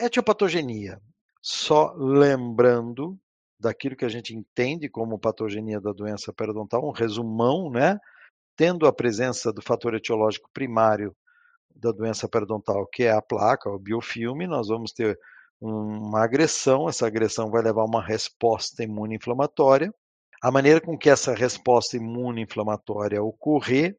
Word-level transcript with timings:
Etiopatogenia. 0.00 0.98
Só 1.42 1.92
lembrando 1.96 3.18
daquilo 3.58 3.94
que 3.94 4.04
a 4.04 4.08
gente 4.08 4.34
entende 4.34 4.88
como 4.88 5.18
patogenia 5.18 5.80
da 5.80 5.92
doença 5.92 6.32
periodontal, 6.32 6.86
um 6.86 6.92
resumão, 6.92 7.70
né? 7.70 7.98
Tendo 8.56 8.86
a 8.86 8.92
presença 8.92 9.52
do 9.52 9.60
fator 9.60 9.94
etiológico 9.94 10.48
primário 10.54 11.14
da 11.74 11.92
doença 11.92 12.28
periodontal, 12.28 12.86
que 12.86 13.04
é 13.04 13.12
a 13.12 13.22
placa, 13.22 13.68
o 13.70 13.78
biofilme, 13.78 14.46
nós 14.46 14.68
vamos 14.68 14.92
ter 14.92 15.18
uma 15.60 16.24
agressão, 16.24 16.88
essa 16.88 17.06
agressão 17.06 17.50
vai 17.50 17.62
levar 17.62 17.82
a 17.82 17.86
uma 17.86 18.02
resposta 18.02 18.82
imune-inflamatória. 18.82 19.92
A 20.42 20.50
maneira 20.50 20.80
com 20.80 20.96
que 20.96 21.10
essa 21.10 21.34
resposta 21.34 21.98
imune-inflamatória 21.98 23.22
ocorrer, 23.22 23.94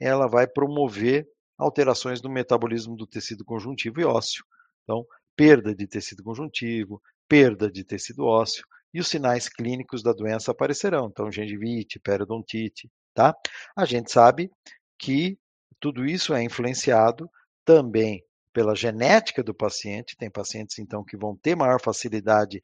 ela 0.00 0.28
vai 0.28 0.46
promover 0.46 1.26
alterações 1.58 2.22
no 2.22 2.30
metabolismo 2.30 2.96
do 2.96 3.06
tecido 3.06 3.44
conjuntivo 3.44 4.00
e 4.00 4.04
ósseo. 4.04 4.44
Então, 4.84 5.04
perda 5.42 5.74
de 5.74 5.88
tecido 5.88 6.22
conjuntivo, 6.22 7.02
perda 7.26 7.68
de 7.68 7.82
tecido 7.82 8.24
ósseo, 8.24 8.64
e 8.94 9.00
os 9.00 9.08
sinais 9.08 9.48
clínicos 9.48 10.00
da 10.00 10.12
doença 10.12 10.52
aparecerão. 10.52 11.08
Então, 11.08 11.32
gengivite, 11.32 11.98
periodontite, 11.98 12.88
tá? 13.12 13.34
A 13.74 13.84
gente 13.84 14.12
sabe 14.12 14.48
que 14.96 15.36
tudo 15.80 16.06
isso 16.06 16.32
é 16.32 16.44
influenciado 16.44 17.28
também 17.64 18.24
pela 18.52 18.76
genética 18.76 19.42
do 19.42 19.52
paciente. 19.52 20.16
Tem 20.16 20.30
pacientes, 20.30 20.78
então, 20.78 21.02
que 21.02 21.16
vão 21.16 21.36
ter 21.36 21.56
maior 21.56 21.80
facilidade, 21.80 22.62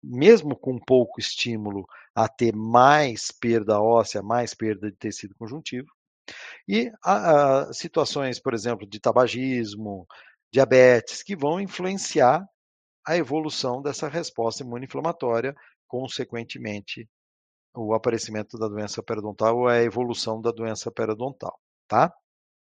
mesmo 0.00 0.54
com 0.54 0.78
pouco 0.78 1.18
estímulo, 1.18 1.88
a 2.14 2.28
ter 2.28 2.54
mais 2.54 3.32
perda 3.32 3.80
óssea, 3.80 4.22
mais 4.22 4.54
perda 4.54 4.92
de 4.92 4.96
tecido 4.96 5.34
conjuntivo. 5.34 5.88
E 6.68 6.88
a, 7.02 7.62
a, 7.62 7.72
situações, 7.72 8.38
por 8.38 8.54
exemplo, 8.54 8.86
de 8.86 9.00
tabagismo, 9.00 10.06
diabetes, 10.52 11.22
que 11.22 11.36
vão 11.36 11.60
influenciar 11.60 12.46
a 13.06 13.16
evolução 13.16 13.80
dessa 13.80 14.08
resposta 14.08 14.62
imunoinflamatória, 14.62 15.54
consequentemente, 15.86 17.08
o 17.74 17.94
aparecimento 17.94 18.58
da 18.58 18.68
doença 18.68 19.02
periodontal 19.02 19.58
ou 19.58 19.68
a 19.68 19.82
evolução 19.82 20.40
da 20.40 20.50
doença 20.50 20.90
periodontal, 20.90 21.58
tá? 21.86 22.12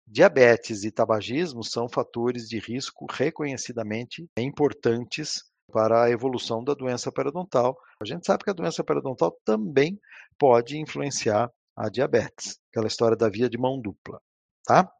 Diabetes 0.06 0.84
e 0.84 0.90
tabagismo 0.90 1.64
são 1.64 1.88
fatores 1.88 2.46
de 2.46 2.58
risco 2.58 3.06
reconhecidamente 3.10 4.28
importantes 4.36 5.42
para 5.72 6.04
a 6.04 6.10
evolução 6.10 6.62
da 6.62 6.74
doença 6.74 7.10
periodontal. 7.10 7.76
A 8.00 8.04
gente 8.04 8.26
sabe 8.26 8.44
que 8.44 8.50
a 8.50 8.54
doença 8.54 8.84
periodontal 8.84 9.34
também 9.44 9.98
pode 10.38 10.78
influenciar 10.78 11.50
a 11.76 11.88
diabetes, 11.88 12.58
aquela 12.70 12.86
história 12.86 13.16
da 13.16 13.30
via 13.30 13.48
de 13.48 13.56
mão 13.56 13.80
dupla, 13.80 14.20
tá? 14.66 14.92